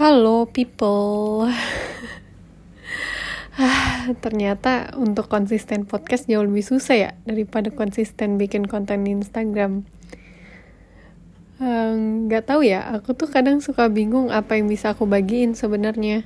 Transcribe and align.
Halo 0.00 0.48
people. 0.48 1.44
Ah, 3.60 4.08
ternyata 4.24 4.96
untuk 4.96 5.28
konsisten 5.28 5.84
podcast 5.84 6.24
jauh 6.24 6.40
lebih 6.40 6.64
susah 6.64 6.96
ya 6.96 7.10
daripada 7.28 7.68
konsisten 7.68 8.40
bikin 8.40 8.64
konten 8.64 9.04
di 9.04 9.12
Instagram. 9.12 9.84
Nggak 11.60 12.44
um, 12.44 12.48
tahu 12.48 12.64
ya, 12.64 12.88
aku 12.96 13.12
tuh 13.12 13.28
kadang 13.28 13.60
suka 13.60 13.92
bingung 13.92 14.32
apa 14.32 14.56
yang 14.56 14.72
bisa 14.72 14.96
aku 14.96 15.04
bagiin 15.04 15.52
sebenarnya. 15.52 16.24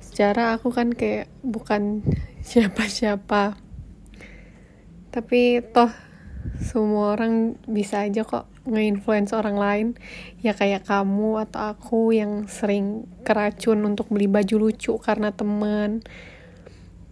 Secara 0.00 0.56
aku 0.56 0.72
kan 0.72 0.96
kayak 0.96 1.28
bukan 1.44 2.00
siapa-siapa. 2.48 3.60
Tapi 5.12 5.60
toh 5.76 5.92
semua 6.60 7.16
orang 7.16 7.56
bisa 7.64 8.04
aja 8.04 8.22
kok 8.22 8.46
nge-influence 8.68 9.32
orang 9.32 9.56
lain. 9.56 9.86
Ya 10.44 10.52
kayak 10.52 10.86
kamu 10.86 11.40
atau 11.48 11.72
aku 11.72 12.12
yang 12.12 12.46
sering 12.46 13.08
keracun 13.24 13.82
untuk 13.84 14.12
beli 14.12 14.28
baju 14.28 14.68
lucu 14.68 15.00
karena 15.00 15.32
temen 15.32 16.04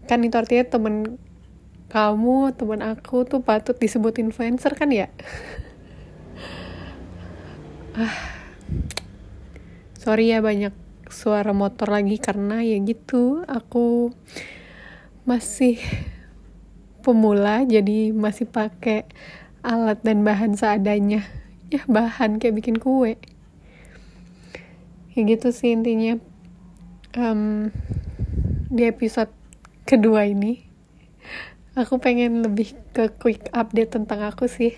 kan 0.08 0.24
itu 0.24 0.36
artinya 0.40 0.64
temen 0.64 1.20
kamu 1.92 2.56
temen 2.56 2.80
aku 2.80 3.28
tuh 3.28 3.44
patut 3.44 3.76
disebut 3.76 4.16
influencer 4.20 4.72
kan 4.76 4.92
ya? 4.92 5.08
Ah. 7.98 8.14
Sorry 9.98 10.30
ya 10.30 10.38
banyak 10.38 10.70
suara 11.10 11.50
motor 11.50 11.90
lagi 11.90 12.14
karena 12.22 12.62
ya 12.62 12.78
gitu 12.78 13.42
aku 13.42 14.14
masih 15.26 15.82
pemula 17.08 17.64
jadi 17.64 18.12
masih 18.12 18.44
pakai 18.44 19.08
alat 19.64 19.96
dan 20.04 20.28
bahan 20.28 20.52
seadanya. 20.52 21.24
Ya 21.72 21.80
bahan 21.88 22.36
kayak 22.36 22.60
bikin 22.60 22.76
kue. 22.76 23.16
Kayak 25.12 25.24
gitu 25.40 25.48
sih 25.56 25.72
intinya. 25.72 26.20
Um, 27.16 27.72
di 28.68 28.84
episode 28.84 29.32
kedua 29.88 30.28
ini 30.28 30.60
aku 31.72 31.96
pengen 31.96 32.44
lebih 32.44 32.76
ke 32.92 33.08
quick 33.16 33.48
update 33.56 33.96
tentang 33.96 34.28
aku 34.28 34.44
sih. 34.44 34.76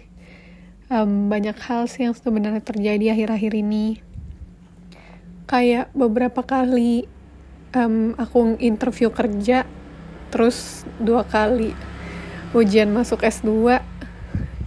Um, 0.87 1.27
banyak 1.27 1.59
hal 1.67 1.91
sih 1.91 2.07
yang 2.07 2.15
sebenarnya 2.15 2.63
terjadi 2.63 3.15
akhir-akhir 3.15 3.59
ini. 3.59 3.99
Kayak 5.51 5.91
beberapa 5.99 6.47
kali 6.47 7.11
um, 7.75 8.15
aku 8.15 8.55
interview 8.63 9.11
kerja 9.11 9.67
terus 10.31 10.87
dua 11.03 11.27
kali 11.27 11.90
ujian 12.51 12.91
masuk 12.91 13.23
S2 13.23 13.79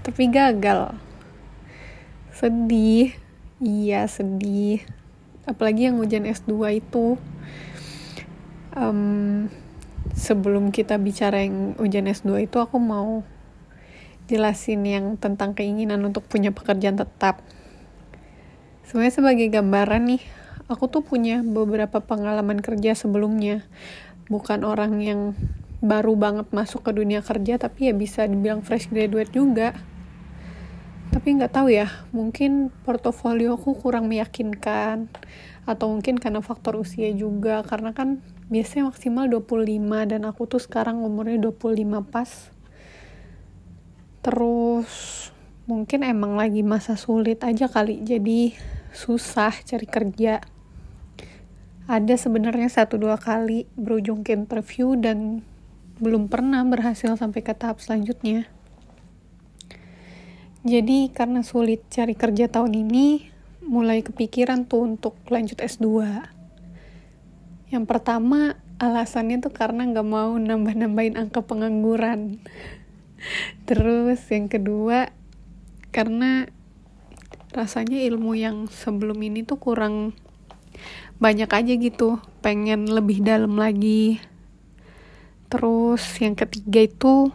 tapi 0.04 0.24
gagal. 0.32 0.96
Sedih. 2.32 3.16
Iya 3.64 4.08
sedih. 4.08 4.84
Apalagi 5.44 5.92
yang 5.92 6.00
ujian 6.00 6.28
S2 6.28 6.80
itu. 6.80 7.20
Um, 8.74 9.52
sebelum 10.18 10.74
kita 10.74 10.98
bicara 10.98 11.46
yang 11.46 11.78
ujian 11.78 12.10
S2 12.10 12.50
itu 12.50 12.58
aku 12.58 12.80
mau 12.82 13.22
jelasin 14.32 14.82
yang 14.88 15.06
tentang 15.20 15.52
keinginan 15.52 16.00
untuk 16.08 16.24
punya 16.28 16.56
pekerjaan 16.56 16.96
tetap. 16.96 17.44
Sebenarnya 18.88 19.14
sebagai 19.14 19.48
gambaran 19.52 20.04
nih 20.08 20.24
aku 20.72 20.88
tuh 20.88 21.04
punya 21.04 21.44
beberapa 21.44 22.00
pengalaman 22.00 22.64
kerja 22.64 22.96
sebelumnya. 22.96 23.68
Bukan 24.32 24.64
orang 24.64 25.04
yang 25.04 25.36
baru 25.84 26.16
banget 26.16 26.48
masuk 26.56 26.88
ke 26.88 26.96
dunia 26.96 27.20
kerja 27.20 27.60
tapi 27.60 27.92
ya 27.92 27.94
bisa 27.94 28.24
dibilang 28.24 28.64
fresh 28.64 28.88
graduate 28.88 29.36
juga. 29.36 29.76
Tapi 31.12 31.28
nggak 31.38 31.54
tahu 31.54 31.68
ya 31.70 31.92
mungkin 32.16 32.72
portofolio 32.88 33.60
aku 33.60 33.76
kurang 33.78 34.08
meyakinkan 34.08 35.12
atau 35.68 35.92
mungkin 35.92 36.18
karena 36.18 36.40
faktor 36.40 36.80
usia 36.80 37.12
juga 37.12 37.62
karena 37.68 37.92
kan 37.92 38.24
biasanya 38.48 38.90
maksimal 38.90 39.28
25 39.28 40.10
dan 40.10 40.22
aku 40.24 40.48
tuh 40.48 40.64
sekarang 40.64 41.04
umurnya 41.04 41.38
25 41.52 42.02
pas. 42.08 42.32
Terus 44.24 44.90
mungkin 45.68 46.08
emang 46.08 46.40
lagi 46.40 46.64
masa 46.64 46.96
sulit 46.96 47.44
aja 47.44 47.68
kali 47.68 48.00
jadi 48.08 48.56
susah 48.96 49.52
cari 49.68 49.86
kerja. 49.86 50.40
Ada 51.84 52.16
sebenarnya 52.16 52.72
satu 52.72 52.96
dua 52.96 53.20
kali 53.20 53.68
berujung 53.76 54.24
ke 54.24 54.32
interview 54.32 54.96
dan 54.96 55.44
belum 56.02 56.32
pernah 56.32 56.66
berhasil 56.66 57.14
sampai 57.18 57.42
ke 57.46 57.54
tahap 57.54 57.82
selanjutnya 57.82 58.50
jadi 60.64 61.12
karena 61.12 61.44
sulit 61.44 61.84
cari 61.92 62.16
kerja 62.16 62.48
tahun 62.48 62.88
ini, 62.88 63.28
mulai 63.68 64.00
kepikiran 64.00 64.64
tuh 64.64 64.96
untuk 64.96 65.20
lanjut 65.28 65.60
S2. 65.60 66.24
Yang 67.68 67.84
pertama, 67.84 68.56
alasannya 68.80 69.44
tuh 69.44 69.52
karena 69.52 69.84
nggak 69.84 70.08
mau 70.08 70.32
nambah-nambahin 70.40 71.20
angka 71.20 71.44
pengangguran. 71.44 72.40
Terus 73.68 74.24
yang 74.32 74.48
kedua, 74.48 75.12
karena 75.92 76.48
rasanya 77.52 78.00
ilmu 78.00 78.32
yang 78.32 78.72
sebelum 78.72 79.20
ini 79.20 79.44
tuh 79.44 79.60
kurang 79.60 80.16
banyak 81.20 81.52
aja 81.52 81.76
gitu, 81.76 82.24
pengen 82.40 82.88
lebih 82.88 83.20
dalam 83.20 83.60
lagi. 83.60 84.24
Terus 85.54 86.02
yang 86.18 86.34
ketiga 86.34 86.82
itu 86.82 87.30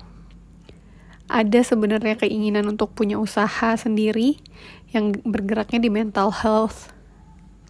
ada 1.31 1.63
sebenarnya 1.63 2.19
keinginan 2.19 2.67
untuk 2.67 2.91
punya 2.91 3.15
usaha 3.15 3.79
sendiri 3.79 4.43
yang 4.91 5.15
bergeraknya 5.23 5.79
di 5.79 5.87
mental 5.87 6.35
health. 6.35 6.91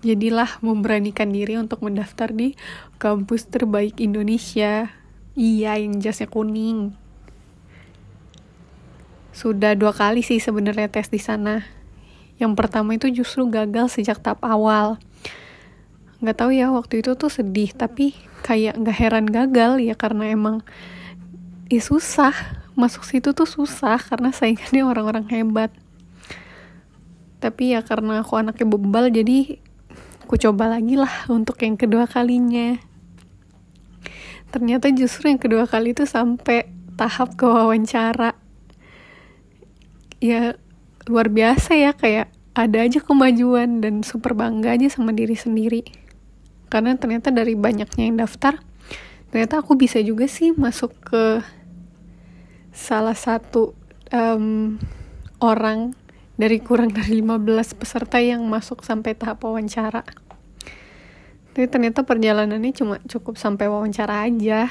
Jadilah 0.00 0.56
memberanikan 0.64 1.28
diri 1.28 1.60
untuk 1.60 1.84
mendaftar 1.84 2.32
di 2.32 2.56
kampus 2.97 3.44
terbaik 3.44 4.00
Indonesia. 4.00 4.88
Iya, 5.36 5.76
yang 5.76 6.00
jasnya 6.00 6.32
kuning. 6.32 6.97
Sudah 9.36 9.76
dua 9.76 9.92
kali 9.92 10.25
sih 10.25 10.41
sebenarnya 10.41 10.88
tes 10.88 11.12
di 11.12 11.20
sana. 11.20 11.60
Yang 12.41 12.56
pertama 12.56 12.97
itu 12.97 13.12
justru 13.12 13.44
gagal 13.53 14.00
sejak 14.00 14.22
tahap 14.25 14.41
awal. 14.47 14.97
Nggak 16.18 16.36
tahu 16.38 16.50
ya 16.50 16.74
waktu 16.74 17.06
itu 17.06 17.14
tuh 17.14 17.30
sedih, 17.30 17.70
tapi 17.78 18.14
kayak 18.42 18.74
nggak 18.74 18.96
heran 18.98 19.26
gagal 19.30 19.78
ya 19.78 19.94
karena 19.94 20.34
emang 20.34 20.66
ya 21.70 21.78
susah. 21.78 22.34
Masuk 22.74 23.06
situ 23.06 23.34
tuh 23.34 23.46
susah 23.46 23.98
karena 24.02 24.34
saingannya 24.34 24.82
orang-orang 24.82 25.26
hebat. 25.30 25.70
Tapi 27.38 27.74
ya 27.74 27.86
karena 27.86 28.22
aku 28.22 28.34
anaknya 28.34 28.66
bebal 28.66 29.14
jadi 29.14 29.62
aku 30.26 30.34
coba 30.42 30.74
lagi 30.74 30.98
lah 30.98 31.30
untuk 31.30 31.58
yang 31.62 31.78
kedua 31.78 32.10
kalinya. 32.10 32.78
Ternyata 34.50 34.90
justru 34.90 35.30
yang 35.30 35.38
kedua 35.38 35.70
kali 35.70 35.94
itu 35.94 36.02
sampai 36.02 36.66
tahap 36.98 37.38
ke 37.38 37.46
wawancara 37.46 38.34
ya 40.18 40.58
luar 41.06 41.30
biasa 41.30 41.78
ya 41.78 41.94
kayak 41.94 42.34
ada 42.58 42.82
aja 42.82 42.98
kemajuan 42.98 43.78
dan 43.78 44.02
super 44.02 44.34
bangga 44.34 44.74
aja 44.74 44.90
sama 44.90 45.14
diri 45.14 45.38
sendiri 45.38 46.07
karena 46.68 46.96
ternyata 46.96 47.32
dari 47.32 47.56
banyaknya 47.56 48.08
yang 48.08 48.20
daftar 48.20 48.60
ternyata 49.28 49.60
aku 49.60 49.76
bisa 49.76 50.00
juga 50.00 50.24
sih 50.24 50.56
masuk 50.56 50.92
ke 51.04 51.24
salah 52.72 53.16
satu 53.16 53.76
um, 54.12 54.78
orang 55.42 55.92
dari 56.38 56.62
kurang 56.62 56.94
dari 56.94 57.18
15 57.20 57.74
peserta 57.74 58.22
yang 58.22 58.46
masuk 58.46 58.86
sampai 58.86 59.18
tahap 59.18 59.42
wawancara. 59.42 60.06
Tapi 61.50 61.66
ternyata 61.66 62.06
perjalanannya 62.06 62.70
cuma 62.70 63.02
cukup 63.10 63.34
sampai 63.34 63.66
wawancara 63.66 64.30
aja. 64.30 64.70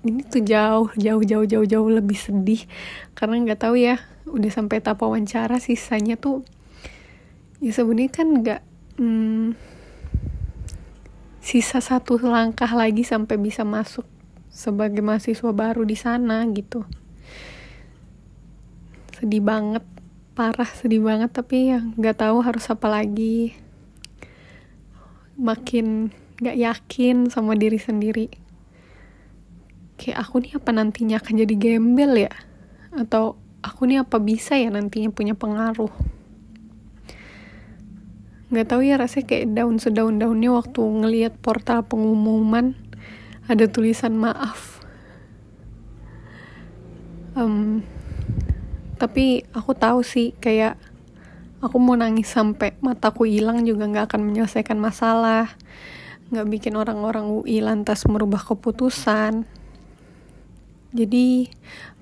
Ini 0.00 0.24
tuh 0.32 0.40
jauh, 0.40 0.88
jauh, 0.96 1.20
jauh, 1.20 1.44
jauh, 1.44 1.66
jauh 1.68 1.90
lebih 1.92 2.16
sedih 2.16 2.64
karena 3.12 3.36
nggak 3.44 3.68
tahu 3.68 3.76
ya, 3.76 4.00
udah 4.24 4.48
sampai 4.48 4.80
tahap 4.80 5.04
wawancara 5.04 5.60
sisanya 5.60 6.16
tuh 6.16 6.40
ya 7.60 7.76
sebenarnya 7.76 8.10
kan 8.10 8.28
nggak 8.40 8.60
hmm, 8.96 9.46
sisa 11.40 11.80
satu 11.80 12.20
langkah 12.20 12.68
lagi 12.76 13.00
sampai 13.00 13.40
bisa 13.40 13.64
masuk 13.64 14.04
sebagai 14.52 15.00
mahasiswa 15.00 15.50
baru 15.56 15.82
di 15.88 15.96
sana 15.96 16.44
gitu. 16.52 16.84
Sedih 19.16 19.40
banget 19.40 19.84
parah 20.36 20.68
sedih 20.68 21.04
banget 21.04 21.32
tapi 21.32 21.72
ya 21.72 21.80
nggak 21.80 22.20
tahu 22.20 22.44
harus 22.44 22.68
apa 22.68 22.86
lagi. 22.92 23.56
Makin 25.40 26.12
nggak 26.44 26.56
yakin 26.60 27.16
sama 27.32 27.56
diri 27.56 27.80
sendiri. 27.80 28.28
Kayak 29.96 30.28
aku 30.28 30.44
nih 30.44 30.60
apa 30.60 30.70
nantinya 30.76 31.16
akan 31.20 31.34
jadi 31.44 31.54
gembel 31.56 32.28
ya? 32.28 32.32
Atau 32.92 33.40
aku 33.64 33.88
nih 33.88 34.04
apa 34.04 34.20
bisa 34.20 34.56
ya 34.60 34.68
nantinya 34.68 35.08
punya 35.08 35.32
pengaruh 35.32 36.19
nggak 38.50 38.66
tahu 38.66 38.82
ya 38.82 38.98
rasanya 38.98 39.26
kayak 39.30 39.46
daun 39.54 39.78
sedaun 39.78 40.18
daunnya 40.18 40.50
waktu 40.50 40.82
ngelihat 40.82 41.38
portal 41.38 41.86
pengumuman 41.86 42.74
ada 43.46 43.70
tulisan 43.70 44.18
maaf. 44.18 44.82
Um, 47.38 47.86
tapi 48.98 49.46
aku 49.54 49.74
tahu 49.78 50.02
sih 50.02 50.34
kayak 50.42 50.74
aku 51.62 51.78
mau 51.78 51.94
nangis 51.94 52.26
sampai 52.26 52.74
mataku 52.82 53.26
hilang 53.26 53.62
juga 53.62 53.86
nggak 53.86 54.10
akan 54.10 54.22
menyelesaikan 54.26 54.82
masalah. 54.82 55.50
Nggak 56.34 56.46
bikin 56.50 56.74
orang-orang 56.74 57.30
UI 57.30 57.62
lantas 57.62 58.02
merubah 58.10 58.42
keputusan. 58.42 59.46
Jadi 60.90 61.46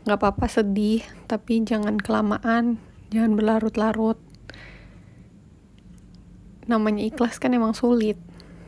nggak 0.09 0.17
apa-apa 0.17 0.49
sedih 0.49 1.05
tapi 1.29 1.61
jangan 1.61 2.01
kelamaan 2.01 2.81
jangan 3.13 3.37
berlarut-larut 3.37 4.17
namanya 6.69 7.03
ikhlas 7.03 7.41
kan 7.41 7.57
emang 7.57 7.73
sulit. 7.73 8.21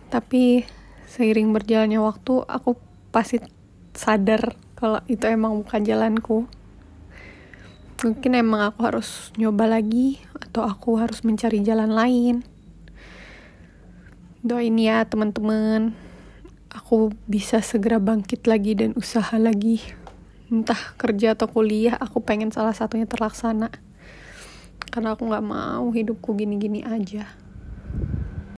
Tapi 0.08 0.64
seiring 1.06 1.52
berjalannya 1.52 2.00
waktu 2.00 2.42
aku 2.48 2.74
pasti 3.12 3.38
sadar 3.92 4.56
kalau 4.74 5.04
itu 5.06 5.28
emang 5.28 5.60
bukan 5.60 5.84
jalanku. 5.84 6.48
Mungkin 8.00 8.32
emang 8.32 8.72
aku 8.72 8.80
harus 8.88 9.28
nyoba 9.36 9.68
lagi 9.68 10.16
atau 10.40 10.64
aku 10.64 10.96
harus 10.96 11.20
mencari 11.20 11.60
jalan 11.60 11.92
lain. 11.92 12.40
Doain 14.40 14.72
ya 14.80 15.04
teman-teman. 15.04 15.92
Aku 16.72 17.12
bisa 17.28 17.60
segera 17.60 18.00
bangkit 18.00 18.48
lagi 18.48 18.72
dan 18.72 18.96
usaha 18.96 19.36
lagi. 19.36 19.84
Entah 20.48 20.96
kerja 20.96 21.36
atau 21.36 21.44
kuliah 21.52 22.00
aku 22.00 22.24
pengen 22.24 22.48
salah 22.48 22.72
satunya 22.72 23.04
terlaksana. 23.04 23.68
Karena 24.88 25.12
aku 25.12 25.28
nggak 25.28 25.44
mau 25.44 25.92
hidupku 25.92 26.32
gini-gini 26.34 26.80
aja 26.80 27.39